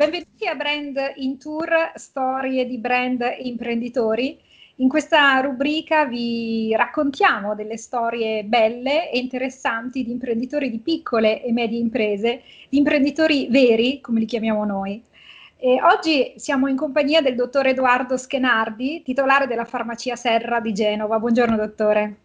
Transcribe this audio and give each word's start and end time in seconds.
Benvenuti 0.00 0.46
a 0.46 0.54
Brand 0.54 0.98
in 1.16 1.36
Tour, 1.36 1.92
storie 1.96 2.64
di 2.64 2.78
brand 2.78 3.20
e 3.20 3.40
imprenditori. 3.42 4.40
In 4.76 4.88
questa 4.88 5.38
rubrica 5.40 6.06
vi 6.06 6.74
raccontiamo 6.74 7.54
delle 7.54 7.76
storie 7.76 8.44
belle 8.44 9.10
e 9.10 9.18
interessanti 9.18 10.02
di 10.02 10.10
imprenditori 10.10 10.70
di 10.70 10.78
piccole 10.78 11.44
e 11.44 11.52
medie 11.52 11.78
imprese, 11.78 12.40
di 12.70 12.78
imprenditori 12.78 13.48
veri, 13.50 14.00
come 14.00 14.20
li 14.20 14.24
chiamiamo 14.24 14.64
noi. 14.64 15.04
E 15.58 15.82
oggi 15.82 16.32
siamo 16.36 16.66
in 16.66 16.76
compagnia 16.76 17.20
del 17.20 17.34
dottor 17.34 17.66
Edoardo 17.66 18.16
Schenardi, 18.16 19.02
titolare 19.02 19.46
della 19.46 19.66
farmacia 19.66 20.16
Serra 20.16 20.60
di 20.60 20.72
Genova. 20.72 21.18
Buongiorno 21.18 21.56
dottore. 21.56 22.16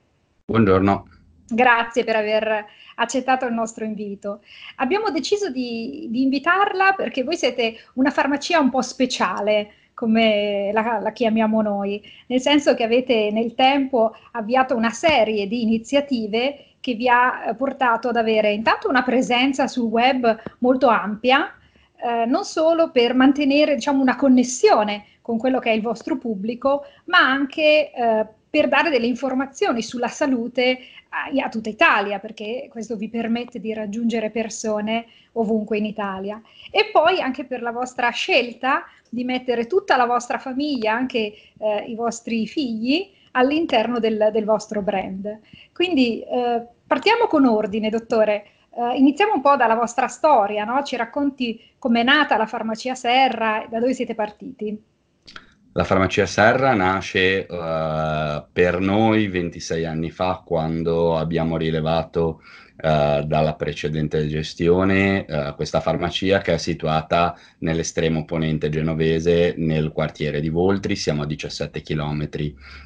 Buongiorno. 0.45 1.07
Grazie 1.47 2.03
per 2.03 2.15
aver 2.15 2.65
accettato 2.95 3.45
il 3.45 3.53
nostro 3.53 3.85
invito. 3.85 4.41
Abbiamo 4.77 5.11
deciso 5.11 5.49
di, 5.49 6.07
di 6.09 6.23
invitarla 6.23 6.93
perché 6.93 7.23
voi 7.23 7.35
siete 7.35 7.75
una 7.93 8.09
farmacia 8.09 8.59
un 8.59 8.71
po' 8.71 8.81
speciale, 8.81 9.73
come 9.93 10.71
la, 10.73 10.99
la, 11.01 11.11
chiamiamo 11.11 11.61
noi, 11.61 12.03
nel 12.27 12.41
senso 12.41 12.73
che 12.73 12.83
avete 12.83 13.29
nel 13.31 13.53
tempo 13.53 14.13
avviato 14.31 14.75
una 14.75 14.89
serie 14.89 15.47
di 15.47 15.61
iniziative 15.61 16.65
che 16.81 16.95
vi 16.95 17.07
ha 17.07 17.45
eh, 17.47 17.55
portato 17.55 18.09
ad 18.09 18.17
avere 18.17 18.51
intanto 18.51 18.89
una 18.89 19.03
presenza 19.03 19.67
sul 19.67 19.89
web 19.89 20.41
molto 20.59 20.87
ampia, 20.87 21.51
eh, 21.95 22.25
non 22.25 22.43
solo 22.43 22.91
per 22.91 23.13
mantenere 23.13 23.75
diciamo, 23.75 24.01
una 24.01 24.15
connessione 24.15 25.05
con 25.21 25.37
quello 25.37 25.59
che 25.59 25.71
è 25.71 25.73
il 25.73 25.81
vostro 25.81 26.17
pubblico, 26.17 26.85
ma 27.05 27.19
anche 27.19 27.91
eh, 27.91 28.25
per 28.55 28.69
dare 28.69 28.89
delle 28.89 29.05
informazioni 29.05 29.81
sulla 29.81 30.07
salute 30.07 30.79
a, 31.09 31.43
a, 31.43 31.49
tutta 31.49 31.67
Italia, 31.67 32.19
perché 32.19 32.69
questo 32.69 32.95
vi 32.95 33.09
permette 33.09 33.59
di 33.59 33.73
raggiungere 33.73 34.29
persone 34.29 35.07
ovunque 35.33 35.77
in 35.77 35.83
Italia. 35.83 36.41
E 36.71 36.89
poi 36.89 37.19
anche 37.19 37.43
per 37.43 37.61
la 37.61 37.71
vostra 37.71 38.09
scelta 38.11 38.85
di 39.09 39.25
mettere 39.25 39.67
tutta 39.67 39.97
la 39.97 40.05
vostra 40.05 40.37
famiglia, 40.37 40.93
anche 40.93 41.33
eh, 41.57 41.83
i 41.85 41.95
vostri 41.95 42.47
figli, 42.47 43.11
all'interno 43.31 43.99
del, 43.99 44.29
del 44.31 44.45
vostro 44.45 44.81
brand. 44.81 45.37
Quindi 45.73 46.21
eh, 46.21 46.65
partiamo 46.87 47.27
con 47.27 47.45
ordine, 47.45 47.89
dottore. 47.89 48.51
Uh, 48.69 48.91
iniziamo 48.93 49.33
un 49.33 49.41
po' 49.41 49.55
dalla 49.55 49.75
vostra 49.75 50.07
storia, 50.07 50.65
no? 50.65 50.83
ci 50.83 50.97
racconti 50.97 51.61
com'è 51.79 52.03
nata 52.03 52.35
la 52.35 52.45
farmacia 52.45 52.93
Serra 52.93 53.63
e 53.63 53.67
da 53.69 53.79
dove 53.79 53.93
siete 53.93 54.15
partiti. 54.15 54.94
La 55.77 55.83
farmacia 55.83 56.25
Serra 56.25 56.73
nasce 56.73 57.45
uh, 57.49 58.45
per 58.49 58.79
noi 58.79 59.27
26 59.27 59.83
anni 59.83 60.09
fa 60.09 60.41
quando 60.45 61.17
abbiamo 61.17 61.57
rilevato 61.57 62.41
dalla 62.85 63.55
precedente 63.55 64.27
gestione 64.27 65.25
uh, 65.27 65.55
questa 65.55 65.79
farmacia 65.79 66.39
che 66.41 66.53
è 66.53 66.57
situata 66.57 67.35
nell'estremo 67.59 68.25
ponente 68.25 68.69
genovese 68.69 69.55
nel 69.57 69.91
quartiere 69.91 70.39
di 70.39 70.49
Voltri, 70.49 70.95
siamo 70.95 71.23
a 71.23 71.25
17 71.25 71.81
km 71.81 72.29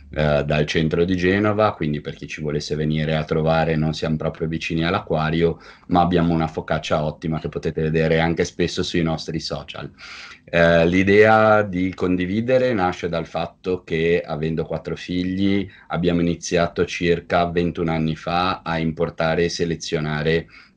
dal 0.09 0.65
centro 0.65 1.05
di 1.05 1.15
Genova, 1.15 1.75
quindi 1.75 2.01
per 2.01 2.15
chi 2.15 2.27
ci 2.27 2.41
volesse 2.41 2.73
venire 2.75 3.15
a 3.15 3.23
trovare 3.23 3.75
non 3.75 3.93
siamo 3.93 4.15
proprio 4.15 4.47
vicini 4.47 4.83
all'acquario, 4.83 5.59
ma 5.89 6.01
abbiamo 6.01 6.33
una 6.33 6.47
focaccia 6.47 7.03
ottima 7.03 7.39
che 7.39 7.47
potete 7.47 7.83
vedere 7.83 8.19
anche 8.19 8.43
spesso 8.43 8.81
sui 8.81 9.03
nostri 9.03 9.39
social. 9.39 9.91
Eh, 10.51 10.87
l'idea 10.87 11.61
di 11.61 11.93
condividere 11.93 12.73
nasce 12.73 13.07
dal 13.07 13.27
fatto 13.27 13.83
che, 13.83 14.23
avendo 14.25 14.65
quattro 14.65 14.95
figli, 14.95 15.69
abbiamo 15.89 16.21
iniziato 16.21 16.85
circa 16.85 17.45
21 17.45 17.91
anni 17.91 18.15
fa 18.15 18.61
a 18.63 18.79
importare 18.79 19.47
selezionare 19.47 19.88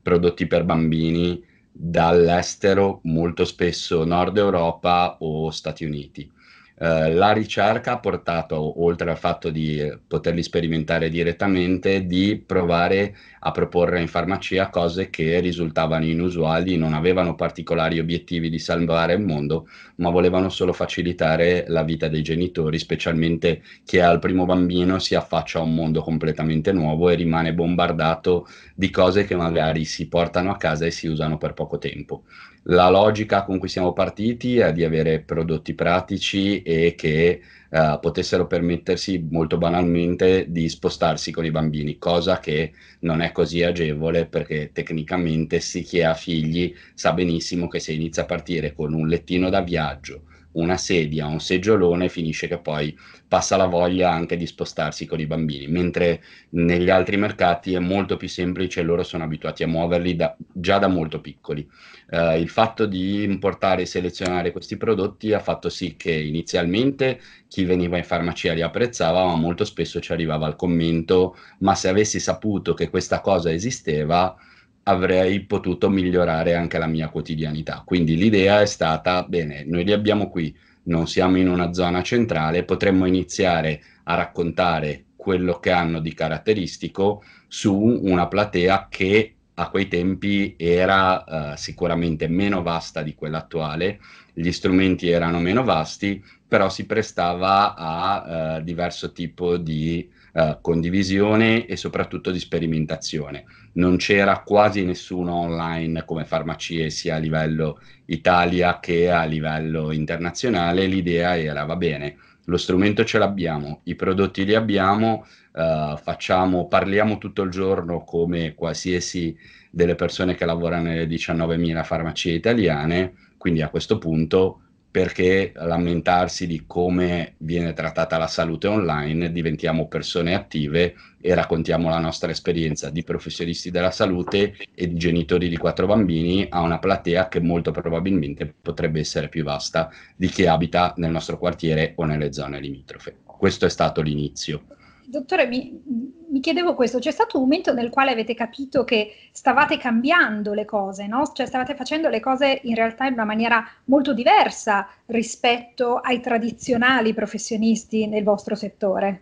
prodotti 0.01 0.47
per 0.47 0.63
bambini 0.63 1.43
dall'estero, 1.71 2.99
molto 3.03 3.45
spesso 3.45 4.03
Nord 4.05 4.37
Europa 4.37 5.17
o 5.19 5.49
Stati 5.51 5.85
Uniti. 5.85 6.32
Eh, 6.75 7.13
la 7.13 7.31
ricerca 7.33 7.93
ha 7.93 7.99
portato, 7.99 8.83
oltre 8.83 9.11
al 9.11 9.17
fatto 9.17 9.49
di 9.51 9.79
poterli 10.07 10.41
sperimentare 10.41 11.07
direttamente, 11.09 12.05
di 12.07 12.41
provare 12.43 13.15
a 13.41 13.51
proporre 13.51 14.01
in 14.01 14.07
farmacia 14.07 14.69
cose 14.69 15.09
che 15.11 15.39
risultavano 15.39 16.05
inusuali, 16.05 16.75
non 16.75 16.93
avevano 16.93 17.35
particolari 17.35 17.99
obiettivi 17.99 18.49
di 18.49 18.57
salvare 18.57 19.13
il 19.13 19.21
mondo, 19.21 19.67
ma 19.97 20.09
volevano 20.09 20.49
solo 20.49 20.73
facilitare 20.73 21.65
la 21.67 21.83
vita 21.83 22.07
dei 22.07 22.23
genitori, 22.23 22.79
specialmente 22.79 23.61
chi 23.85 23.99
al 23.99 24.17
primo 24.19 24.45
bambino 24.45 24.97
si 24.97 25.13
affaccia 25.13 25.59
a 25.59 25.61
un 25.61 25.75
mondo 25.75 26.01
completamente 26.01 26.71
nuovo 26.71 27.09
e 27.09 27.15
rimane 27.15 27.53
bombardato 27.53 28.47
di 28.73 28.89
cose 28.89 29.25
che 29.25 29.35
magari 29.35 29.85
si 29.85 30.07
portano 30.07 30.49
a 30.51 30.57
casa 30.57 30.85
e 30.85 30.91
si 30.91 31.07
usano 31.07 31.37
per 31.37 31.53
poco 31.53 31.77
tempo. 31.77 32.23
La 32.67 32.89
logica 32.89 33.43
con 33.43 33.57
cui 33.59 33.67
siamo 33.67 33.91
partiti 33.93 34.57
è 34.57 34.71
di 34.71 34.83
avere 34.85 35.19
prodotti 35.19 35.73
pratici 35.73 36.61
e 36.61 36.93
che 36.95 37.41
eh, 37.69 37.97
potessero 38.01 38.47
permettersi 38.47 39.25
molto 39.29 39.57
banalmente 39.57 40.45
di 40.49 40.69
spostarsi 40.69 41.31
con 41.31 41.43
i 41.45 41.51
bambini, 41.51 41.97
cosa 41.97 42.39
che 42.39 42.71
non 42.99 43.21
è 43.21 43.31
così 43.33 43.63
agevole 43.63 44.27
perché 44.27 44.71
tecnicamente 44.71 45.59
sì, 45.59 45.81
chi 45.83 46.01
ha 46.03 46.13
figli 46.13 46.73
sa 46.93 47.11
benissimo 47.11 47.67
che 47.67 47.79
se 47.79 47.91
inizia 47.91 48.23
a 48.23 48.25
partire 48.25 48.73
con 48.73 48.93
un 48.93 49.07
lettino 49.09 49.49
da 49.49 49.61
viaggio, 49.61 50.23
una 50.53 50.77
sedia, 50.77 51.27
un 51.27 51.39
seggiolone, 51.39 52.09
finisce 52.09 52.47
che 52.47 52.57
poi 52.57 52.97
passa 53.27 53.57
la 53.57 53.65
voglia 53.65 54.11
anche 54.11 54.37
di 54.37 54.45
spostarsi 54.45 55.05
con 55.05 55.19
i 55.19 55.25
bambini, 55.25 55.67
mentre 55.67 56.21
negli 56.49 56.89
altri 56.89 57.17
mercati 57.17 57.73
è 57.73 57.79
molto 57.79 58.17
più 58.17 58.27
semplice 58.27 58.79
e 58.79 58.83
loro 58.83 59.03
sono 59.03 59.23
abituati 59.23 59.63
a 59.63 59.67
muoverli 59.67 60.15
da, 60.15 60.35
già 60.51 60.77
da 60.77 60.87
molto 60.87 61.21
piccoli. 61.21 61.67
Uh, 62.09 62.37
il 62.37 62.49
fatto 62.49 62.85
di 62.85 63.23
importare 63.23 63.83
e 63.83 63.85
selezionare 63.87 64.51
questi 64.51 64.77
prodotti 64.77 65.33
ha 65.33 65.39
fatto 65.39 65.69
sì 65.69 65.95
che 65.95 66.11
inizialmente 66.11 67.19
chi 67.47 67.63
veniva 67.63 67.97
in 67.97 68.03
farmacia 68.03 68.53
li 68.53 68.61
apprezzava, 68.61 69.25
ma 69.25 69.35
molto 69.35 69.65
spesso 69.65 69.99
ci 69.99 70.11
arrivava 70.11 70.47
il 70.47 70.55
commento, 70.55 71.35
ma 71.59 71.73
se 71.73 71.87
avessi 71.87 72.19
saputo 72.19 72.73
che 72.75 72.89
questa 72.89 73.19
cosa 73.21 73.51
esisteva, 73.51 74.35
avrei 74.83 75.41
potuto 75.41 75.89
migliorare 75.89 76.55
anche 76.55 76.77
la 76.77 76.87
mia 76.87 77.09
quotidianità. 77.09 77.83
Quindi 77.85 78.17
l'idea 78.17 78.61
è 78.61 78.65
stata, 78.65 79.23
bene, 79.23 79.63
noi 79.65 79.83
li 79.83 79.93
abbiamo 79.93 80.29
qui, 80.29 80.55
non 80.83 81.07
siamo 81.07 81.37
in 81.37 81.47
una 81.47 81.73
zona 81.73 82.01
centrale, 82.01 82.63
potremmo 82.63 83.05
iniziare 83.05 83.81
a 84.03 84.15
raccontare 84.15 85.05
quello 85.15 85.59
che 85.59 85.71
hanno 85.71 85.99
di 85.99 86.13
caratteristico 86.13 87.23
su 87.47 87.73
una 87.73 88.27
platea 88.27 88.87
che 88.89 89.35
a 89.55 89.69
quei 89.69 89.87
tempi 89.87 90.55
era 90.57 91.23
uh, 91.25 91.55
sicuramente 91.55 92.27
meno 92.27 92.63
vasta 92.63 93.03
di 93.03 93.13
quella 93.13 93.37
attuale, 93.37 93.99
gli 94.33 94.51
strumenti 94.51 95.09
erano 95.09 95.39
meno 95.39 95.63
vasti, 95.63 96.23
però 96.47 96.69
si 96.69 96.85
prestava 96.85 97.75
a 97.75 98.57
uh, 98.57 98.63
diverso 98.63 99.11
tipo 99.11 99.57
di 99.57 100.09
uh, 100.33 100.57
condivisione 100.61 101.65
e 101.65 101.75
soprattutto 101.75 102.31
di 102.31 102.39
sperimentazione. 102.39 103.45
Non 103.73 103.97
c'era 103.97 104.39
quasi 104.39 104.83
nessuno 104.83 105.35
online 105.35 106.05
come 106.05 106.25
farmacie 106.25 106.89
sia 106.89 107.15
a 107.15 107.19
livello 107.19 107.79
Italia 108.05 108.79
che 108.79 109.09
a 109.09 109.23
livello 109.23 109.91
internazionale, 109.91 110.85
l'idea 110.85 111.37
era 111.37 111.65
va 111.65 111.75
bene, 111.75 112.17
lo 112.45 112.57
strumento 112.57 113.05
ce 113.05 113.17
l'abbiamo, 113.19 113.81
i 113.83 113.95
prodotti 113.95 114.43
li 114.43 114.53
abbiamo, 114.53 115.25
uh, 115.53 115.95
facciamo, 115.97 116.67
parliamo 116.67 117.17
tutto 117.17 117.43
il 117.43 117.49
giorno 117.49 118.03
come 118.03 118.53
qualsiasi 118.53 119.35
delle 119.69 119.95
persone 119.95 120.35
che 120.35 120.45
lavorano 120.45 120.89
nelle 120.89 121.07
19.000 121.07 121.83
farmacie 121.83 122.31
italiane, 122.31 123.13
quindi 123.37 123.61
a 123.61 123.69
questo 123.69 123.97
punto 123.97 124.62
perché 124.93 125.53
lamentarsi 125.55 126.45
di 126.45 126.65
come 126.67 127.33
viene 127.39 127.73
trattata 127.73 128.19
la 128.19 128.27
salute 128.27 128.67
online, 128.67 129.31
diventiamo 129.31 129.87
persone 129.87 130.35
attive 130.35 130.93
e 131.19 131.33
raccontiamo 131.33 131.89
la 131.89 131.97
nostra 131.97 132.29
esperienza 132.29 132.91
di 132.91 133.03
professionisti 133.03 133.71
della 133.71 133.89
salute 133.89 134.55
e 134.75 134.87
di 134.87 134.95
genitori 134.95 135.49
di 135.49 135.57
quattro 135.57 135.87
bambini 135.87 136.45
a 136.47 136.61
una 136.61 136.77
platea 136.77 137.27
che 137.27 137.39
molto 137.39 137.71
probabilmente 137.71 138.53
potrebbe 138.61 138.99
essere 138.99 139.29
più 139.29 139.43
vasta 139.43 139.89
di 140.15 140.27
chi 140.27 140.45
abita 140.45 140.93
nel 140.97 141.09
nostro 141.09 141.39
quartiere 141.39 141.93
o 141.95 142.05
nelle 142.05 142.31
zone 142.31 142.59
limitrofe. 142.59 143.15
Questo 143.25 143.65
è 143.65 143.69
stato 143.69 143.99
l'inizio. 144.03 144.61
Dottore, 145.05 145.47
mi, 145.47 145.81
mi, 146.29 146.39
chiedevo 146.39 146.73
questo, 146.75 146.99
c'è 146.99 147.11
stato 147.11 147.37
un 147.37 147.43
momento 147.43 147.73
nel 147.73 147.89
quale 147.89 148.11
avete 148.11 148.33
capito 148.33 148.83
che 148.83 149.13
stavate 149.31 149.77
cambiando 149.77 150.53
le 150.53 150.65
cose, 150.65 151.07
no? 151.07 151.31
Cioè 151.33 151.45
stavate 151.45 151.75
facendo 151.75 152.09
le 152.09 152.19
cose 152.19 152.61
in 152.63 152.75
realtà 152.75 153.05
in 153.05 153.13
una 153.13 153.25
maniera 153.25 153.65
molto 153.85 154.13
diversa 154.13 154.87
rispetto 155.07 155.97
ai 155.97 156.19
tradizionali 156.19 157.13
professionisti 157.13 158.07
nel 158.07 158.23
vostro 158.23 158.55
settore? 158.55 159.21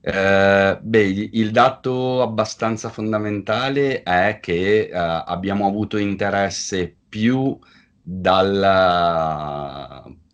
Eh, 0.00 0.78
beh, 0.80 1.30
il 1.32 1.50
dato 1.50 2.22
abbastanza 2.22 2.88
fondamentale 2.88 4.02
è 4.02 4.38
che 4.40 4.82
eh, 4.82 4.90
abbiamo 4.92 5.66
avuto 5.66 5.98
interesse 5.98 6.94
più 7.08 7.58
dal 8.00 8.56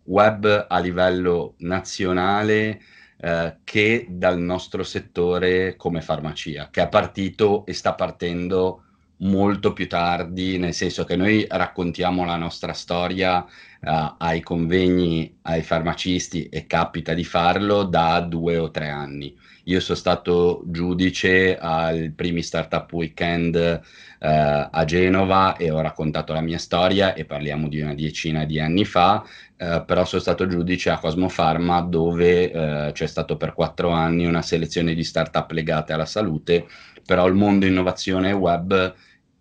web 0.03 0.65
a 0.69 0.79
livello 0.79 1.55
nazionale 1.57 2.79
eh, 3.17 3.57
che 3.63 4.05
dal 4.09 4.39
nostro 4.39 4.83
settore 4.83 5.75
come 5.75 6.01
farmacia, 6.01 6.69
che 6.69 6.81
è 6.81 6.89
partito 6.89 7.65
e 7.65 7.73
sta 7.73 7.93
partendo 7.93 8.81
molto 9.17 9.73
più 9.73 9.87
tardi, 9.87 10.57
nel 10.57 10.73
senso 10.73 11.05
che 11.05 11.15
noi 11.15 11.45
raccontiamo 11.49 12.25
la 12.25 12.35
nostra 12.35 12.73
storia 12.73 13.45
uh, 13.85 14.15
ai 14.17 14.41
convegni, 14.41 15.37
ai 15.43 15.61
farmacisti 15.61 16.49
e 16.49 16.65
capita 16.65 17.13
di 17.13 17.23
farlo 17.23 17.83
da 17.83 18.19
due 18.19 18.57
o 18.57 18.71
tre 18.71 18.89
anni. 18.89 19.33
Io 19.67 19.79
sono 19.79 19.97
stato 19.97 20.63
giudice 20.65 21.57
al 21.57 22.11
primi 22.15 22.43
startup 22.43 22.91
weekend 22.91 23.55
uh, 23.55 23.77
a 24.19 24.83
Genova 24.85 25.55
e 25.55 25.71
ho 25.71 25.81
raccontato 25.81 26.33
la 26.33 26.41
mia 26.41 26.59
storia 26.59 27.13
e 27.13 27.25
parliamo 27.25 27.67
di 27.67 27.81
una 27.81 27.95
decina 27.95 28.45
di 28.45 28.59
anni 28.59 28.85
fa, 28.85 29.23
uh, 29.57 29.85
però 29.85 30.05
sono 30.05 30.21
stato 30.21 30.47
giudice 30.47 30.89
a 30.89 30.99
Cosmo 30.99 31.29
Pharma 31.33 31.81
dove 31.81 32.91
c'è 32.93 33.07
stato 33.07 33.37
per 33.37 33.53
quattro 33.53 33.89
anni 33.89 34.25
una 34.25 34.41
selezione 34.41 34.93
di 34.93 35.03
startup 35.03 35.49
legate 35.51 35.93
alla 35.93 36.05
salute 36.05 36.67
però 37.05 37.27
il 37.27 37.35
mondo 37.35 37.65
innovazione 37.65 38.31
web 38.31 38.93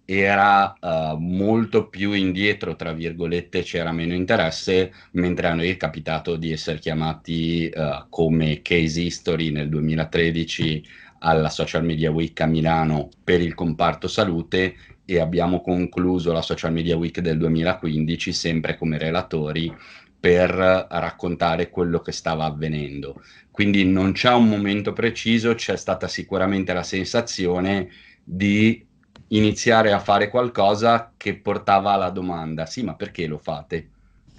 era 0.05 0.75
uh, 0.79 1.17
molto 1.17 1.89
più 1.89 2.13
indietro, 2.13 2.77
tra 2.77 2.93
virgolette, 2.93 3.63
c'era 3.63 3.93
meno 3.93 4.15
interesse, 4.15 4.93
mentre 5.13 5.47
a 5.47 5.55
noi 5.55 5.71
è 5.71 5.77
capitato 5.77 6.37
di 6.37 6.53
essere 6.53 6.79
chiamati 6.79 7.71
uh, 7.75 8.07
come 8.09 8.61
case 8.63 9.01
history 9.01 9.51
nel 9.51 9.69
2013 9.69 10.85
alla 11.21 11.49
Social 11.49 11.85
Media 11.85 12.11
Week 12.11 12.39
a 12.41 12.47
Milano 12.47 13.09
per 13.23 13.41
il 13.41 13.55
comparto 13.55 14.09
salute 14.09 14.77
e 15.07 15.21
abbiamo 15.21 15.63
concluso 15.63 16.33
la 16.33 16.43
Social 16.43 16.73
Media 16.73 16.97
Week 16.97 17.19
del 17.21 17.39
2015 17.39 18.33
sempre 18.33 18.77
come 18.77 18.99
relatori 18.99 19.75
per 20.19 20.51
raccontare 20.51 21.69
quello 21.69 22.01
che 22.01 22.13
stava 22.13 22.45
avvenendo. 22.45 23.23
Quindi 23.51 23.85
non 23.85 24.13
c'è 24.13 24.33
un 24.33 24.49
momento 24.49 24.93
preciso, 24.93 25.55
c'è 25.55 25.77
stata 25.77 26.09
sicuramente 26.09 26.73
la 26.73 26.83
sensazione 26.83 27.89
di 28.23 28.85
iniziare 29.29 29.93
a 29.93 29.99
fare 29.99 30.29
qualcosa 30.29 31.15
che 31.17 31.39
portava 31.41 31.93
alla 31.93 32.11
domanda, 32.11 32.67
sì, 32.67 32.83
ma 32.83 32.95
perché 32.95 33.27
lo 33.27 33.39
fate? 33.39 33.91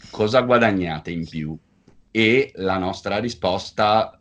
Cosa 0.09 0.41
guadagnate 0.41 1.11
in 1.11 1.27
più? 1.27 1.57
E 2.11 2.51
la 2.55 2.77
nostra 2.77 3.19
risposta, 3.19 4.19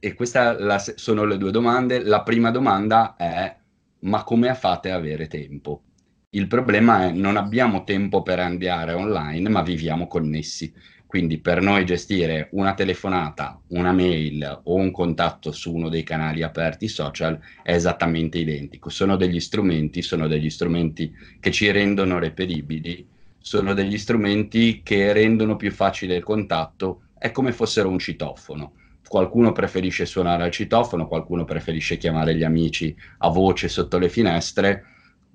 e 0.00 0.14
queste 0.14 0.78
sono 0.96 1.24
le 1.24 1.36
due 1.36 1.50
domande, 1.50 2.02
la 2.02 2.22
prima 2.22 2.50
domanda 2.50 3.16
è, 3.16 3.54
ma 4.00 4.22
come 4.24 4.54
fate 4.54 4.90
a 4.90 4.96
avere 4.96 5.26
tempo? 5.26 5.82
Il 6.30 6.48
problema 6.48 7.04
è 7.06 7.10
non 7.12 7.36
abbiamo 7.36 7.84
tempo 7.84 8.22
per 8.22 8.40
andare 8.40 8.92
online, 8.94 9.48
ma 9.48 9.62
viviamo 9.62 10.06
connessi. 10.08 10.74
Quindi 11.14 11.38
per 11.38 11.62
noi 11.62 11.86
gestire 11.86 12.48
una 12.54 12.74
telefonata, 12.74 13.60
una 13.68 13.92
mail 13.92 14.62
o 14.64 14.74
un 14.74 14.90
contatto 14.90 15.52
su 15.52 15.72
uno 15.72 15.88
dei 15.88 16.02
canali 16.02 16.42
aperti 16.42 16.88
social 16.88 17.38
è 17.62 17.72
esattamente 17.72 18.38
identico. 18.38 18.90
Sono 18.90 19.14
degli 19.14 19.38
strumenti, 19.38 20.02
sono 20.02 20.26
degli 20.26 20.50
strumenti 20.50 21.14
che 21.38 21.52
ci 21.52 21.70
rendono 21.70 22.18
reperibili, 22.18 23.06
sono 23.38 23.74
degli 23.74 23.96
strumenti 23.96 24.80
che 24.82 25.12
rendono 25.12 25.54
più 25.54 25.70
facile 25.70 26.16
il 26.16 26.24
contatto, 26.24 27.02
è 27.16 27.30
come 27.30 27.52
fossero 27.52 27.88
un 27.88 28.00
citofono. 28.00 28.72
Qualcuno 29.06 29.52
preferisce 29.52 30.06
suonare 30.06 30.42
al 30.42 30.50
citofono, 30.50 31.06
qualcuno 31.06 31.44
preferisce 31.44 31.96
chiamare 31.96 32.34
gli 32.34 32.42
amici 32.42 32.92
a 33.18 33.28
voce 33.28 33.68
sotto 33.68 33.98
le 33.98 34.08
finestre, 34.08 34.84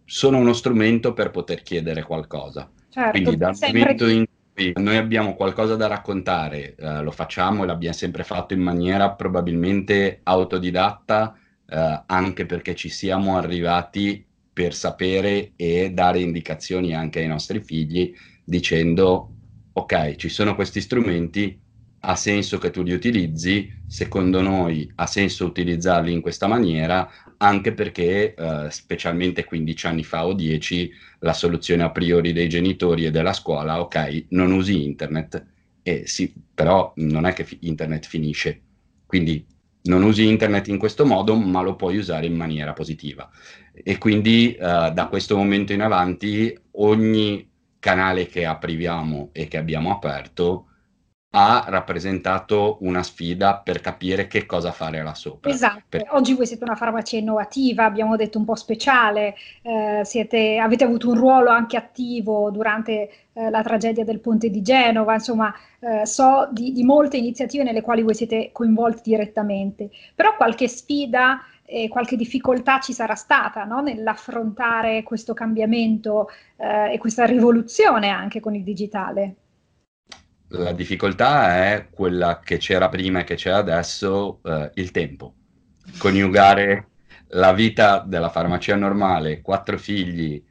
sono 0.03 0.39
uno 0.39 0.51
strumento 0.51 1.13
per 1.13 1.31
poter 1.31 1.61
chiedere 1.61 2.03
qualcosa. 2.03 2.69
Certo, 2.89 3.11
Quindi 3.11 3.37
dal 3.37 3.55
momento 3.61 4.07
in 4.07 4.25
noi 4.75 4.97
abbiamo 4.97 5.35
qualcosa 5.35 5.75
da 5.75 5.87
raccontare, 5.87 6.75
eh, 6.75 7.01
lo 7.01 7.11
facciamo 7.11 7.63
e 7.63 7.67
l'abbiamo 7.67 7.95
sempre 7.95 8.23
fatto 8.23 8.53
in 8.53 8.61
maniera 8.61 9.11
probabilmente 9.11 10.19
autodidatta, 10.23 11.37
eh, 11.67 12.03
anche 12.05 12.45
perché 12.45 12.75
ci 12.75 12.89
siamo 12.89 13.37
arrivati 13.37 14.25
per 14.51 14.73
sapere 14.73 15.53
e 15.55 15.91
dare 15.91 16.19
indicazioni 16.19 16.93
anche 16.93 17.19
ai 17.19 17.27
nostri 17.27 17.61
figli 17.61 18.13
dicendo 18.43 19.33
ok, 19.71 20.15
ci 20.15 20.29
sono 20.29 20.55
questi 20.55 20.81
strumenti, 20.81 21.57
ha 22.01 22.15
senso 22.15 22.57
che 22.57 22.71
tu 22.71 22.81
li 22.83 22.93
utilizzi, 22.93 23.71
secondo 23.85 24.41
noi 24.41 24.89
ha 24.95 25.05
senso 25.05 25.45
utilizzarli 25.45 26.11
in 26.11 26.21
questa 26.21 26.47
maniera, 26.47 27.09
anche 27.37 27.73
perché 27.73 28.33
eh, 28.33 28.67
specialmente 28.69 29.43
15 29.43 29.87
anni 29.87 30.03
fa 30.03 30.25
o 30.25 30.33
10 30.33 30.91
la 31.19 31.33
soluzione 31.33 31.83
a 31.83 31.91
priori 31.91 32.31
dei 32.33 32.47
genitori 32.49 33.05
e 33.05 33.11
della 33.11 33.33
scuola, 33.33 33.81
ok, 33.81 34.25
non 34.29 34.51
usi 34.51 34.83
internet, 34.83 35.45
eh, 35.83 36.03
sì, 36.05 36.33
però 36.53 36.93
non 36.97 37.25
è 37.25 37.33
che 37.33 37.43
fi- 37.43 37.59
internet 37.61 38.05
finisce, 38.05 38.61
quindi 39.05 39.45
non 39.81 40.03
usi 40.03 40.27
internet 40.27 40.67
in 40.67 40.77
questo 40.77 41.05
modo, 41.05 41.35
ma 41.35 41.61
lo 41.61 41.75
puoi 41.75 41.97
usare 41.97 42.25
in 42.25 42.35
maniera 42.35 42.73
positiva. 42.73 43.29
E 43.73 43.97
quindi 43.97 44.53
eh, 44.53 44.57
da 44.57 45.07
questo 45.09 45.35
momento 45.37 45.73
in 45.73 45.81
avanti 45.81 46.57
ogni 46.71 47.47
canale 47.79 48.27
che 48.27 48.45
apriamo 48.45 49.29
e 49.31 49.47
che 49.47 49.57
abbiamo 49.57 49.91
aperto 49.91 50.68
ha 51.31 51.65
rappresentato 51.67 52.77
una 52.81 53.03
sfida 53.03 53.57
per 53.57 53.81
capire 53.81 54.25
che 54.25 54.47
cosa 54.47 54.71
fare 54.71 55.03
là 55.03 55.13
sopra. 55.13 55.51
Esatto, 55.51 55.83
per... 55.87 56.07
oggi 56.11 56.33
voi 56.33 56.47
siete 56.47 56.63
una 56.63 56.75
farmacia 56.75 57.17
innovativa, 57.17 57.85
abbiamo 57.85 58.15
detto 58.15 58.39
un 58.39 58.45
po' 58.45 58.55
speciale, 58.55 59.35
eh, 59.61 60.01
siete, 60.03 60.57
avete 60.57 60.85
avuto 60.85 61.09
un 61.09 61.15
ruolo 61.15 61.49
anche 61.49 61.77
attivo 61.77 62.49
durante 62.49 63.09
eh, 63.33 63.49
la 63.51 63.61
tragedia 63.61 64.03
del 64.03 64.19
ponte 64.19 64.49
di 64.49 64.63
Genova, 64.63 65.13
insomma 65.13 65.53
eh, 65.79 66.03
so 66.07 66.49
di, 66.51 66.71
di, 66.71 66.83
molte 66.83 67.17
iniziative 67.17 67.63
nelle 67.63 67.81
quali 67.81 68.01
voi 68.01 68.15
siete 68.15 68.49
coinvolti 68.51 69.01
direttamente, 69.11 69.91
però 70.15 70.35
qualche 70.35 70.67
sfida 70.67 71.43
e 71.63 71.87
qualche 71.89 72.15
difficoltà 72.15 72.79
ci 72.79 72.93
sarà 72.93 73.13
stata 73.13 73.63
no? 73.65 73.81
nell'affrontare 73.81 75.03
questo 75.03 75.35
cambiamento 75.35 76.29
eh, 76.57 76.93
e 76.93 76.97
questa 76.97 77.25
rivoluzione 77.25 78.09
anche 78.09 78.39
con 78.39 78.55
il 78.55 78.63
digitale. 78.63 79.35
La 80.51 80.71
difficoltà 80.71 81.63
è 81.65 81.89
quella 81.91 82.39
che 82.39 82.57
c'era 82.57 82.89
prima 82.89 83.19
e 83.19 83.23
che 83.23 83.35
c'è 83.35 83.51
adesso, 83.51 84.39
eh, 84.43 84.71
il 84.75 84.89
tempo. 84.91 85.35
Coniugare 85.97 86.87
la 87.33 87.53
vita 87.53 87.99
della 87.99 88.29
farmacia 88.29 88.75
normale, 88.75 89.41
quattro 89.41 89.77
figli, 89.77 90.43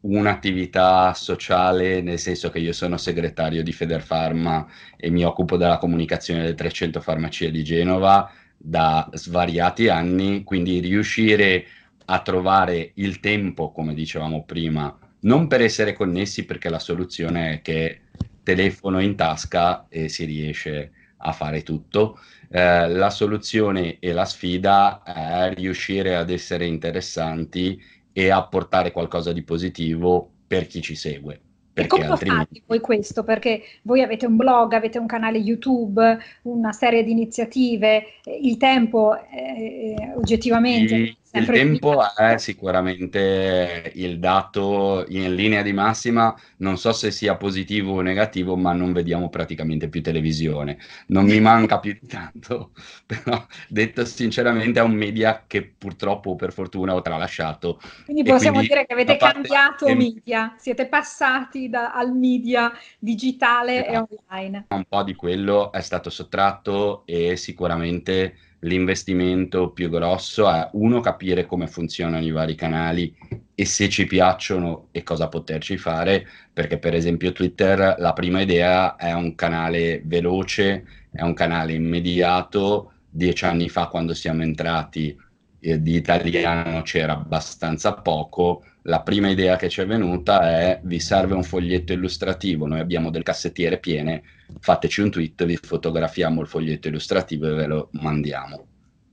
un'attività 0.00 1.12
sociale, 1.12 2.00
nel 2.00 2.18
senso 2.18 2.48
che 2.48 2.60
io 2.60 2.72
sono 2.72 2.96
segretario 2.96 3.62
di 3.62 3.72
Federfarma 3.72 4.66
e 4.96 5.10
mi 5.10 5.24
occupo 5.24 5.58
della 5.58 5.78
comunicazione 5.78 6.42
delle 6.42 6.54
300 6.54 7.00
farmacie 7.00 7.50
di 7.50 7.62
Genova 7.62 8.30
da 8.56 9.06
svariati 9.12 9.88
anni, 9.88 10.44
quindi 10.44 10.80
riuscire 10.80 11.66
a 12.06 12.20
trovare 12.20 12.92
il 12.94 13.20
tempo, 13.20 13.70
come 13.72 13.92
dicevamo 13.92 14.44
prima, 14.44 14.96
non 15.20 15.46
per 15.46 15.60
essere 15.60 15.92
connessi, 15.92 16.44
perché 16.44 16.68
la 16.70 16.78
soluzione 16.78 17.54
è 17.54 17.62
che 17.62 18.02
telefono 18.46 19.00
in 19.00 19.16
tasca 19.16 19.86
e 19.88 20.08
si 20.08 20.24
riesce 20.24 20.92
a 21.16 21.32
fare 21.32 21.64
tutto. 21.64 22.20
Eh, 22.48 22.88
la 22.88 23.10
soluzione 23.10 23.98
e 23.98 24.12
la 24.12 24.24
sfida 24.24 25.02
è 25.02 25.52
riuscire 25.52 26.14
ad 26.14 26.30
essere 26.30 26.64
interessanti 26.64 27.82
e 28.12 28.30
a 28.30 28.46
portare 28.46 28.92
qualcosa 28.92 29.32
di 29.32 29.42
positivo 29.42 30.30
per 30.46 30.68
chi 30.68 30.80
ci 30.80 30.94
segue. 30.94 31.40
E 31.74 31.88
come 31.88 32.06
altrimenti... 32.06 32.54
fate 32.54 32.62
voi 32.66 32.80
questo? 32.80 33.24
Perché 33.24 33.62
voi 33.82 34.02
avete 34.02 34.26
un 34.26 34.36
blog, 34.36 34.74
avete 34.74 34.98
un 34.98 35.06
canale 35.06 35.38
YouTube, 35.38 36.18
una 36.42 36.72
serie 36.72 37.02
di 37.02 37.10
iniziative, 37.10 38.04
il 38.40 38.56
tempo 38.58 39.16
eh, 39.16 40.12
oggettivamente... 40.14 40.94
Il, 40.94 41.16
il 41.32 41.46
tempo 41.46 42.14
è 42.14 42.38
sicuramente 42.38 43.92
il 43.94 44.18
dato 44.18 45.04
in 45.08 45.34
linea 45.34 45.62
di 45.62 45.72
massima, 45.72 46.34
non 46.58 46.78
so 46.78 46.92
se 46.92 47.10
sia 47.10 47.36
positivo 47.36 47.94
o 47.94 48.00
negativo, 48.00 48.56
ma 48.56 48.72
non 48.72 48.92
vediamo 48.92 49.28
praticamente 49.28 49.88
più 49.88 50.02
televisione. 50.02 50.78
Non 51.08 51.24
mi 51.24 51.40
manca 51.40 51.78
più 51.78 51.98
di 52.00 52.06
tanto, 52.06 52.70
però 53.04 53.44
detto 53.68 54.04
sinceramente 54.04 54.80
è 54.80 54.82
un 54.82 54.94
media 54.94 55.44
che 55.46 55.62
purtroppo 55.62 56.36
per 56.36 56.52
fortuna 56.52 56.94
ho 56.94 57.02
tralasciato. 57.02 57.80
Quindi 58.04 58.22
possiamo 58.22 58.58
quindi, 58.58 58.74
dire 58.74 58.86
che 58.86 58.92
avete 58.92 59.16
cambiato 59.16 59.86
parte... 59.86 59.94
media, 59.94 60.54
siete 60.58 60.86
passati 60.86 61.68
da, 61.68 61.92
al 61.92 62.12
media 62.14 62.72
digitale 62.98 63.86
esatto. 63.86 64.08
e 64.10 64.18
online. 64.30 64.66
Un 64.70 64.84
po' 64.88 65.02
di 65.02 65.14
quello 65.14 65.72
è 65.72 65.80
stato 65.80 66.08
sottratto 66.08 67.02
e 67.04 67.36
sicuramente 67.36 68.36
l'investimento 68.60 69.70
più 69.70 69.88
grosso 69.90 70.50
è 70.50 70.68
uno 70.72 71.00
capire 71.00 71.46
come 71.46 71.66
funzionano 71.66 72.24
i 72.24 72.30
vari 72.30 72.54
canali 72.54 73.14
e 73.54 73.64
se 73.64 73.88
ci 73.88 74.06
piacciono 74.06 74.88
e 74.92 75.02
cosa 75.02 75.28
poterci 75.28 75.76
fare, 75.76 76.26
perché 76.52 76.78
per 76.78 76.94
esempio 76.94 77.32
Twitter 77.32 77.96
la 77.98 78.12
prima 78.12 78.40
idea 78.40 78.96
è 78.96 79.12
un 79.12 79.34
canale 79.34 80.02
veloce, 80.04 80.86
è 81.10 81.22
un 81.22 81.34
canale 81.34 81.72
immediato, 81.72 82.92
dieci 83.08 83.44
anni 83.44 83.68
fa 83.68 83.86
quando 83.88 84.14
siamo 84.14 84.42
entrati 84.42 85.16
eh, 85.60 85.80
di 85.80 85.94
italiano 85.94 86.82
c'era 86.82 87.12
abbastanza 87.12 87.94
poco, 87.94 88.64
la 88.86 89.02
prima 89.02 89.28
idea 89.28 89.56
che 89.56 89.68
ci 89.68 89.80
è 89.80 89.86
venuta 89.86 90.48
è 90.48 90.80
vi 90.84 91.00
serve 91.00 91.34
un 91.34 91.42
foglietto 91.42 91.92
illustrativo, 91.92 92.66
noi 92.66 92.80
abbiamo 92.80 93.10
delle 93.10 93.24
cassettiere 93.24 93.78
piene, 93.78 94.22
fateci 94.60 95.00
un 95.00 95.10
tweet, 95.10 95.44
vi 95.44 95.56
fotografiamo 95.56 96.40
il 96.40 96.46
foglietto 96.46 96.88
illustrativo 96.88 97.48
e 97.48 97.54
ve 97.54 97.66
lo 97.66 97.88
mandiamo. 97.92 98.66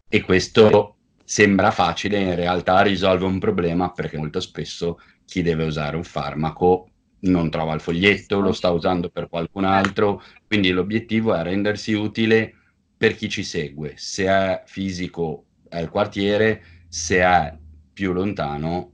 E 0.07 0.21
questo 0.21 0.97
sembra 1.23 1.71
facile, 1.71 2.19
in 2.19 2.35
realtà 2.35 2.81
risolve 2.81 3.25
un 3.25 3.39
problema 3.39 3.91
perché 3.91 4.17
molto 4.17 4.39
spesso 4.39 4.99
chi 5.25 5.41
deve 5.41 5.65
usare 5.65 5.95
un 5.95 6.03
farmaco 6.03 6.89
non 7.21 7.49
trova 7.49 7.73
il 7.73 7.81
foglietto, 7.81 8.41
lo 8.41 8.51
sta 8.51 8.69
usando 8.69 9.09
per 9.09 9.27
qualcun 9.27 9.63
altro, 9.63 10.21
quindi 10.45 10.69
l'obiettivo 10.69 11.33
è 11.33 11.41
rendersi 11.41 11.93
utile 11.93 12.53
per 12.95 13.15
chi 13.15 13.27
ci 13.27 13.43
segue, 13.43 13.93
se 13.95 14.25
è 14.25 14.61
fisico 14.65 15.45
il 15.71 15.89
quartiere, 15.89 16.61
se 16.89 17.19
è 17.21 17.57
più 17.91 18.13
lontano 18.13 18.92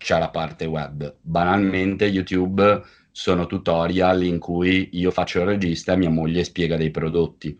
c'è 0.00 0.18
la 0.18 0.30
parte 0.30 0.64
web. 0.64 1.16
Banalmente 1.20 2.06
YouTube 2.06 2.82
sono 3.12 3.46
tutorial 3.46 4.24
in 4.24 4.38
cui 4.38 4.88
io 4.92 5.10
faccio 5.10 5.40
il 5.40 5.46
regista 5.46 5.92
e 5.92 5.96
mia 5.98 6.10
moglie 6.10 6.42
spiega 6.42 6.76
dei 6.76 6.90
prodotti. 6.90 7.56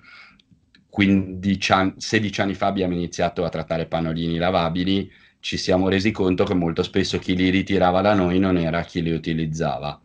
15 0.89 1.73
anni, 1.73 1.93
16 1.99 2.41
anni 2.41 2.55
fa 2.55 2.67
abbiamo 2.67 2.95
iniziato 2.95 3.45
a 3.45 3.51
trattare 3.51 3.87
pannolini 3.87 4.39
lavabili, 4.39 5.11
ci 5.39 5.57
siamo 5.57 5.89
resi 5.89 6.11
conto 6.11 6.45
che 6.45 6.55
molto 6.55 6.83
spesso 6.83 7.19
chi 7.19 7.37
li 7.37 7.51
ritirava 7.51 8.01
da 8.01 8.15
noi 8.15 8.39
non 8.39 8.57
era 8.57 8.83
chi 8.83 9.03
li 9.03 9.13
utilizzava. 9.13 10.01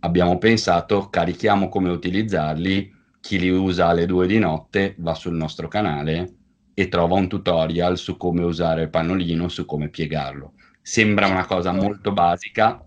Abbiamo 0.00 0.38
pensato, 0.38 1.08
carichiamo 1.10 1.68
come 1.68 1.90
utilizzarli, 1.90 2.94
chi 3.20 3.38
li 3.38 3.50
usa 3.50 3.88
alle 3.88 4.06
2 4.06 4.26
di 4.26 4.38
notte 4.38 4.94
va 4.98 5.14
sul 5.14 5.34
nostro 5.34 5.68
canale 5.68 6.34
e 6.72 6.88
trova 6.88 7.16
un 7.16 7.28
tutorial 7.28 7.98
su 7.98 8.16
come 8.16 8.42
usare 8.42 8.82
il 8.82 8.90
pannolino, 8.90 9.48
su 9.48 9.66
come 9.66 9.88
piegarlo. 9.88 10.54
Sembra 10.82 11.26
una 11.26 11.46
cosa 11.46 11.72
molto 11.72 12.12
basica, 12.12 12.84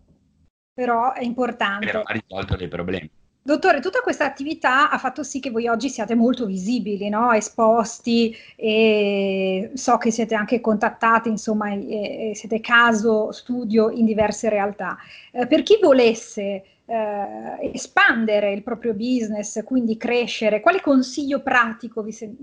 però 0.73 1.13
è 1.13 1.23
importante. 1.23 1.85
Però 1.85 2.01
ha 2.01 2.13
risolto 2.13 2.55
dei 2.55 2.67
problemi. 2.67 3.09
Dottore, 3.45 3.81
tutta 3.81 3.99
questa 3.99 4.23
attività 4.23 4.89
ha 4.89 4.97
fatto 4.97 5.21
sì 5.21 5.41
che 5.41 5.51
voi 5.51 5.67
oggi 5.67 5.89
siate 5.89 6.15
molto 6.15 6.45
visibili, 6.45 7.09
no? 7.09 7.33
esposti 7.33 8.33
e 8.55 9.71
so 9.73 9.97
che 9.97 10.11
siete 10.11 10.33
anche 10.33 10.61
contattati, 10.61 11.27
insomma, 11.27 11.77
siete 11.77 12.61
caso 12.61 13.33
studio 13.33 13.89
in 13.89 14.05
diverse 14.05 14.47
realtà. 14.47 14.97
Eh, 15.31 15.45
per 15.45 15.61
chi 15.63 15.77
volesse 15.81 16.63
eh, 16.85 17.71
espandere 17.73 18.53
il 18.53 18.63
proprio 18.63 18.93
business, 18.93 19.61
quindi 19.65 19.97
crescere, 19.97 20.61
quale 20.61 20.79
consiglio 20.79 21.41
pratico 21.41 22.01
vi 22.01 22.13
se- 22.13 22.33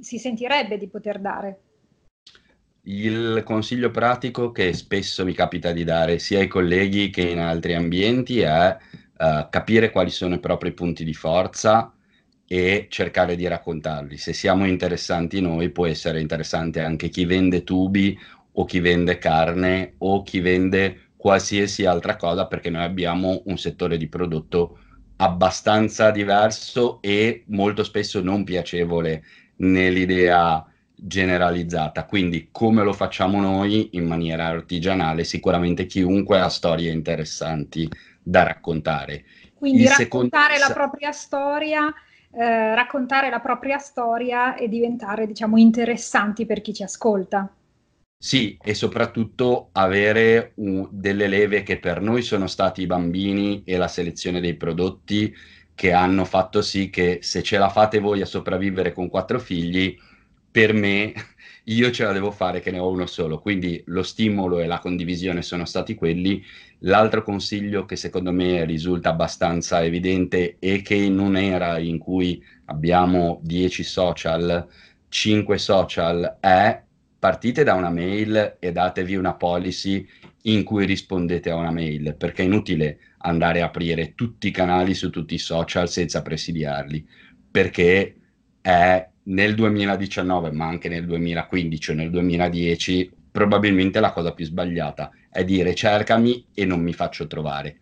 si 0.00 0.18
sentirebbe 0.18 0.76
di 0.76 0.88
poter 0.88 1.20
dare? 1.20 1.60
Il 2.90 3.42
consiglio 3.44 3.90
pratico 3.90 4.50
che 4.50 4.72
spesso 4.72 5.22
mi 5.22 5.34
capita 5.34 5.72
di 5.72 5.84
dare 5.84 6.18
sia 6.18 6.38
ai 6.38 6.48
colleghi 6.48 7.10
che 7.10 7.20
in 7.20 7.38
altri 7.38 7.74
ambienti 7.74 8.40
è 8.40 8.74
uh, 9.18 9.46
capire 9.50 9.90
quali 9.90 10.08
sono 10.08 10.36
i 10.36 10.40
propri 10.40 10.72
punti 10.72 11.04
di 11.04 11.12
forza 11.12 11.92
e 12.46 12.86
cercare 12.88 13.36
di 13.36 13.46
raccontarli. 13.46 14.16
Se 14.16 14.32
siamo 14.32 14.66
interessanti 14.66 15.38
noi, 15.42 15.68
può 15.68 15.84
essere 15.84 16.18
interessante 16.18 16.80
anche 16.80 17.10
chi 17.10 17.26
vende 17.26 17.62
tubi 17.62 18.18
o 18.52 18.64
chi 18.64 18.80
vende 18.80 19.18
carne 19.18 19.96
o 19.98 20.22
chi 20.22 20.40
vende 20.40 21.10
qualsiasi 21.14 21.84
altra 21.84 22.16
cosa 22.16 22.46
perché 22.46 22.70
noi 22.70 22.84
abbiamo 22.84 23.42
un 23.44 23.58
settore 23.58 23.98
di 23.98 24.08
prodotto 24.08 24.78
abbastanza 25.16 26.10
diverso 26.10 27.02
e 27.02 27.44
molto 27.48 27.84
spesso 27.84 28.22
non 28.22 28.44
piacevole 28.44 29.24
nell'idea 29.56 30.64
generalizzata. 30.98 32.04
Quindi 32.04 32.48
come 32.50 32.82
lo 32.82 32.92
facciamo 32.92 33.40
noi 33.40 33.90
in 33.92 34.06
maniera 34.06 34.46
artigianale, 34.46 35.24
sicuramente 35.24 35.86
chiunque 35.86 36.40
ha 36.40 36.48
storie 36.48 36.90
interessanti 36.90 37.88
da 38.22 38.42
raccontare. 38.42 39.24
Quindi 39.54 39.82
Il 39.82 39.88
raccontare 39.88 40.54
secondo... 40.54 40.68
la 40.68 40.74
propria 40.74 41.12
storia, 41.12 41.94
eh, 42.32 42.74
raccontare 42.74 43.30
la 43.30 43.40
propria 43.40 43.78
storia 43.78 44.54
e 44.56 44.68
diventare, 44.68 45.26
diciamo, 45.26 45.56
interessanti 45.56 46.46
per 46.46 46.60
chi 46.60 46.74
ci 46.74 46.82
ascolta. 46.82 47.52
Sì, 48.20 48.58
e 48.60 48.74
soprattutto 48.74 49.68
avere 49.72 50.52
un, 50.56 50.88
delle 50.90 51.28
leve 51.28 51.62
che 51.62 51.78
per 51.78 52.00
noi 52.00 52.22
sono 52.22 52.48
stati 52.48 52.82
i 52.82 52.86
bambini 52.86 53.62
e 53.64 53.76
la 53.76 53.86
selezione 53.86 54.40
dei 54.40 54.54
prodotti 54.54 55.32
che 55.72 55.92
hanno 55.92 56.24
fatto 56.24 56.60
sì 56.60 56.90
che 56.90 57.20
se 57.22 57.44
ce 57.44 57.56
la 57.56 57.68
fate 57.68 58.00
voi 58.00 58.20
a 58.20 58.26
sopravvivere 58.26 58.92
con 58.92 59.08
quattro 59.08 59.38
figli, 59.38 59.96
per 60.58 60.72
me 60.72 61.12
io 61.66 61.92
ce 61.92 62.02
la 62.02 62.10
devo 62.10 62.32
fare 62.32 62.58
che 62.58 62.72
ne 62.72 62.80
ho 62.80 62.90
uno 62.90 63.06
solo, 63.06 63.38
quindi 63.38 63.80
lo 63.86 64.02
stimolo 64.02 64.58
e 64.58 64.66
la 64.66 64.80
condivisione 64.80 65.40
sono 65.40 65.64
stati 65.64 65.94
quelli. 65.94 66.44
L'altro 66.80 67.22
consiglio 67.22 67.84
che 67.84 67.94
secondo 67.94 68.32
me 68.32 68.64
risulta 68.64 69.10
abbastanza 69.10 69.84
evidente 69.84 70.56
è 70.58 70.82
che 70.82 70.96
in 70.96 71.20
un'era 71.20 71.78
in 71.78 71.98
cui 71.98 72.42
abbiamo 72.64 73.38
10 73.44 73.84
social, 73.84 74.66
5 75.08 75.58
social, 75.58 76.38
è 76.40 76.82
partite 77.16 77.62
da 77.62 77.74
una 77.74 77.90
mail 77.90 78.56
e 78.58 78.72
datevi 78.72 79.14
una 79.14 79.34
policy 79.34 80.04
in 80.42 80.64
cui 80.64 80.86
rispondete 80.86 81.50
a 81.50 81.54
una 81.54 81.70
mail, 81.70 82.16
perché 82.16 82.42
è 82.42 82.46
inutile 82.46 82.98
andare 83.18 83.62
a 83.62 83.66
aprire 83.66 84.16
tutti 84.16 84.48
i 84.48 84.52
canali 84.52 84.92
su 84.92 85.08
tutti 85.10 85.34
i 85.34 85.38
social 85.38 85.88
senza 85.88 86.20
presidiarli, 86.20 87.06
perché 87.48 88.16
è 88.60 89.08
nel 89.28 89.54
2019, 89.54 90.52
ma 90.52 90.66
anche 90.66 90.88
nel 90.88 91.06
2015 91.06 91.90
o 91.90 91.94
nel 91.94 92.10
2010, 92.10 93.10
probabilmente 93.30 94.00
la 94.00 94.12
cosa 94.12 94.32
più 94.32 94.44
sbagliata 94.44 95.10
è 95.30 95.44
dire 95.44 95.74
cercami 95.74 96.46
e 96.54 96.64
non 96.64 96.80
mi 96.80 96.92
faccio 96.92 97.26
trovare. 97.26 97.78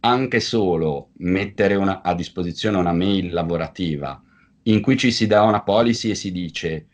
Anche 0.00 0.40
solo 0.40 1.10
mettere 1.18 1.74
una, 1.74 2.02
a 2.02 2.14
disposizione 2.14 2.76
una 2.76 2.92
mail 2.92 3.32
lavorativa 3.32 4.20
in 4.64 4.80
cui 4.80 4.96
ci 4.96 5.10
si 5.10 5.26
dà 5.26 5.42
una 5.42 5.62
policy 5.62 6.10
e 6.10 6.14
si 6.14 6.30
dice 6.30 6.86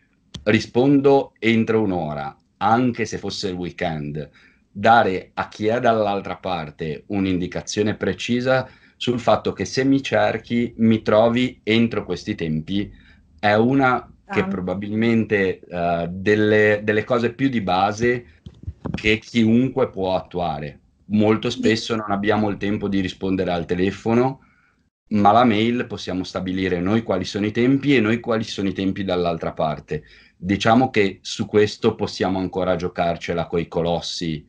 rispondo 0.43 1.33
entro 1.39 1.81
un'ora, 1.81 2.35
anche 2.57 3.05
se 3.05 3.17
fosse 3.17 3.49
il 3.49 3.55
weekend, 3.55 4.29
dare 4.71 5.31
a 5.33 5.47
chi 5.47 5.67
è 5.67 5.79
dall'altra 5.79 6.37
parte 6.37 7.03
un'indicazione 7.07 7.95
precisa 7.95 8.67
sul 8.95 9.19
fatto 9.19 9.51
che 9.51 9.65
se 9.65 9.83
mi 9.83 10.01
cerchi 10.01 10.73
mi 10.77 11.01
trovi 11.01 11.59
entro 11.63 12.05
questi 12.05 12.35
tempi 12.35 12.91
è 13.41 13.55
una 13.55 14.07
che 14.31 14.45
probabilmente 14.45 15.61
uh, 15.67 16.07
delle, 16.07 16.81
delle 16.83 17.03
cose 17.03 17.33
più 17.33 17.49
di 17.49 17.59
base 17.59 18.25
che 18.93 19.17
chiunque 19.17 19.89
può 19.89 20.15
attuare. 20.15 20.79
Molto 21.07 21.49
spesso 21.49 21.95
non 21.95 22.11
abbiamo 22.11 22.49
il 22.49 22.57
tempo 22.57 22.87
di 22.87 22.99
rispondere 23.01 23.51
al 23.51 23.65
telefono, 23.65 24.41
ma 25.09 25.31
la 25.31 25.43
mail 25.43 25.87
possiamo 25.87 26.23
stabilire 26.23 26.79
noi 26.79 27.01
quali 27.01 27.25
sono 27.25 27.47
i 27.47 27.51
tempi 27.51 27.95
e 27.95 27.99
noi 27.99 28.19
quali 28.19 28.43
sono 28.43 28.69
i 28.69 28.73
tempi 28.73 29.03
dall'altra 29.03 29.53
parte. 29.53 30.03
Diciamo 30.37 30.91
che 30.91 31.17
su 31.21 31.47
questo 31.47 31.95
possiamo 31.95 32.37
ancora 32.37 32.75
giocarcela 32.75 33.47
coi 33.47 33.67
colossi 33.67 34.47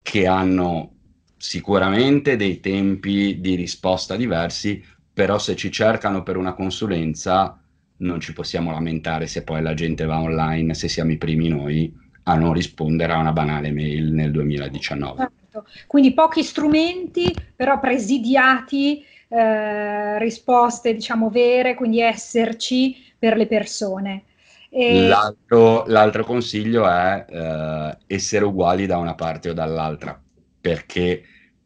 che 0.00 0.26
hanno 0.28 0.94
sicuramente 1.36 2.36
dei 2.36 2.60
tempi 2.60 3.40
di 3.40 3.56
risposta 3.56 4.14
diversi, 4.14 4.82
però 5.12 5.38
se 5.38 5.56
ci 5.56 5.72
cercano 5.72 6.22
per 6.22 6.36
una 6.36 6.54
consulenza 6.54 7.57
non 7.98 8.20
ci 8.20 8.32
possiamo 8.32 8.70
lamentare 8.70 9.26
se 9.26 9.42
poi 9.42 9.62
la 9.62 9.74
gente 9.74 10.04
va 10.04 10.20
online, 10.20 10.74
se 10.74 10.88
siamo 10.88 11.12
i 11.12 11.18
primi 11.18 11.48
noi 11.48 11.92
a 12.24 12.34
non 12.34 12.52
rispondere 12.52 13.12
a 13.12 13.18
una 13.18 13.32
banale 13.32 13.72
mail 13.72 14.12
nel 14.12 14.30
2019. 14.30 15.30
Certo. 15.50 15.66
Quindi 15.86 16.12
pochi 16.12 16.42
strumenti, 16.42 17.34
però 17.56 17.80
presidiati, 17.80 19.02
eh, 19.28 20.18
risposte 20.18 20.94
diciamo 20.94 21.30
vere, 21.30 21.74
quindi 21.74 22.00
esserci 22.00 22.96
per 23.18 23.36
le 23.36 23.46
persone. 23.46 24.24
E... 24.70 25.08
L'altro, 25.08 25.86
l'altro, 25.86 26.24
consiglio 26.24 26.86
è 26.86 27.24
eh, 27.28 27.98
essere 28.06 28.44
uguali 28.44 28.86
da 28.86 28.98
una 28.98 29.14
parte 29.14 29.50
o 29.50 29.54
dall'altra, 29.54 30.20
perché 30.60 31.22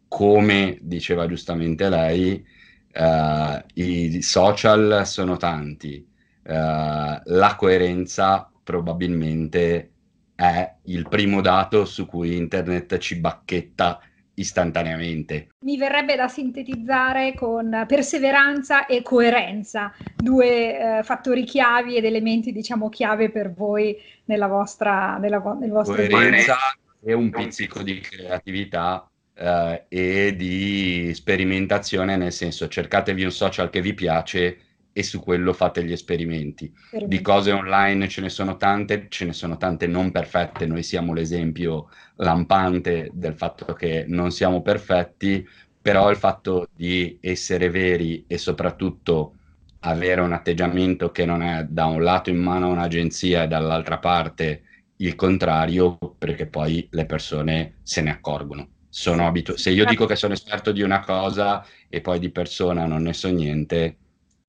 come 0.07 0.79
diceva 0.81 1.27
giustamente 1.27 1.89
lei, 1.89 2.45
eh, 2.93 3.65
i 3.75 4.23
social 4.23 5.03
sono 5.07 5.37
tanti, 5.37 6.07
la 6.45 7.55
coerenza 7.57 8.51
probabilmente 8.63 9.91
è 10.35 10.75
il 10.85 11.09
primo 11.09 11.41
dato 11.41 11.85
su 11.85 12.07
cui 12.07 12.37
internet 12.37 12.99
ci 12.99 13.17
bacchetta 13.17 14.01
istantaneamente. 14.35 15.49
Mi 15.61 15.77
verrebbe 15.77 16.17
da 16.17 16.29
sintetizzare 16.29 17.35
con 17.35 17.85
perseveranza 17.87 18.87
e 18.87 19.03
coerenza, 19.03 19.93
due 20.17 20.99
eh, 20.99 21.03
fattori 21.03 21.45
chiavi 21.45 21.97
ed 21.97 22.05
elementi, 22.05 22.53
diciamo, 22.53 22.89
chiave 22.89 23.31
per 23.31 23.53
voi 23.53 23.97
nella 24.25 24.47
vostra, 24.47 25.19
nella, 25.19 25.41
nel 25.61 25.71
vostro 25.71 25.95
Coerenza 25.95 26.57
e 27.05 27.13
un 27.13 27.31
pizzico 27.31 27.83
di 27.83 28.01
creatività 28.01 29.09
eh, 29.35 29.85
e 29.89 30.35
di 30.37 31.13
sperimentazione, 31.15 32.17
nel 32.17 32.33
senso 32.33 32.69
cercatevi 32.69 33.25
un 33.25 33.33
social 33.33 33.71
che 33.71 33.81
vi 33.81 33.95
piace 33.95 34.59
e 34.93 35.03
su 35.03 35.21
quello 35.21 35.53
fate 35.53 35.85
gli 35.85 35.93
esperimenti. 35.93 36.73
Di 37.05 37.21
cose 37.21 37.53
online 37.53 38.09
ce 38.09 38.21
ne 38.21 38.29
sono 38.29 38.57
tante, 38.57 39.07
ce 39.09 39.25
ne 39.25 39.33
sono 39.33 39.57
tante 39.57 39.87
non 39.87 40.11
perfette, 40.11 40.67
noi 40.67 40.83
siamo 40.83 41.15
l'esempio 41.15 41.89
lampante 42.17 43.11
del 43.13 43.35
fatto 43.35 43.73
che 43.73 44.05
non 44.07 44.31
siamo 44.31 44.63
perfetti, 44.63 45.47
però 45.81 46.11
il 46.11 46.17
fatto 46.17 46.69
di 46.73 47.19
essere 47.21 47.71
veri 47.71 48.25
e 48.27 48.39
soprattutto 48.39 49.37
avere 49.81 50.21
un 50.21 50.33
atteggiamento 50.33 51.11
che 51.11 51.25
non 51.25 51.43
è 51.43 51.65
da 51.65 51.87
un 51.87 52.03
lato 52.03 52.31
in 52.31 52.39
mano 52.39 52.67
a 52.67 52.73
un'agenzia 52.73 53.43
e 53.45 53.49
dall'altra 53.49 53.99
parte 53.99 54.63
il 54.97 55.17
contrario 55.17 55.99
perché 56.17 56.47
poi 56.47 56.87
le 56.91 57.07
persone 57.07 57.79
se 57.83 58.01
ne 58.03 58.11
accorgono. 58.11 58.69
Sono 58.89 59.27
abitu- 59.27 59.57
se 59.57 59.71
io 59.71 59.85
dico 59.85 60.07
che 60.07 60.17
sono 60.17 60.35
esperto 60.35 60.71
di 60.71 60.83
una 60.83 61.01
cosa 61.01 61.65
e 61.89 62.01
poi 62.01 62.19
di 62.19 62.31
persona 62.31 62.87
non 62.87 63.03
ne 63.03 63.13
so 63.15 63.29
niente, 63.31 64.02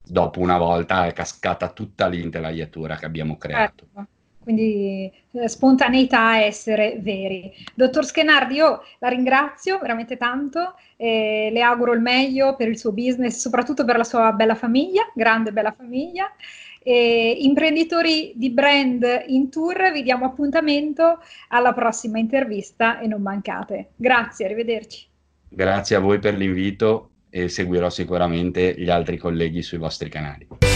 dopo 0.05 0.39
una 0.39 0.57
volta 0.57 1.05
è 1.05 1.13
cascata 1.13 1.69
tutta 1.69 2.07
l'intelaiatura 2.07 2.95
che 2.97 3.05
abbiamo 3.05 3.37
creato. 3.37 3.85
Certo. 3.93 4.11
Quindi 4.43 5.09
eh, 5.31 5.47
spontaneità, 5.47 6.43
essere 6.43 6.97
veri. 6.99 7.49
Dottor 7.73 8.05
Schenardi, 8.05 8.55
io 8.55 8.83
la 8.99 9.07
ringrazio 9.07 9.79
veramente 9.79 10.17
tanto, 10.17 10.75
e 10.97 11.49
le 11.49 11.61
auguro 11.61 11.93
il 11.93 12.01
meglio 12.01 12.55
per 12.57 12.67
il 12.67 12.77
suo 12.77 12.91
business, 12.91 13.37
soprattutto 13.37 13.85
per 13.85 13.95
la 13.95 14.03
sua 14.03 14.33
bella 14.33 14.55
famiglia, 14.55 15.09
grande 15.15 15.53
bella 15.53 15.71
famiglia. 15.71 16.29
E 16.85 17.37
imprenditori 17.39 18.33
di 18.35 18.49
brand 18.49 19.23
in 19.27 19.49
tour, 19.49 19.93
vi 19.93 20.03
diamo 20.03 20.25
appuntamento 20.25 21.19
alla 21.47 21.71
prossima 21.71 22.19
intervista 22.19 22.99
e 22.99 23.07
non 23.07 23.21
mancate. 23.21 23.91
Grazie, 23.95 24.43
arrivederci. 24.43 25.07
Grazie 25.47 25.95
a 25.95 25.99
voi 25.99 26.19
per 26.19 26.35
l'invito 26.35 27.11
e 27.35 27.49
seguirò 27.49 27.89
sicuramente 27.89 28.75
gli 28.77 28.91
altri 28.91 29.17
colleghi 29.17 29.63
sui 29.63 29.79
vostri 29.79 30.07
canali. 30.07 30.72